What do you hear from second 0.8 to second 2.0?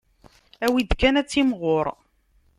kan ad timɣur.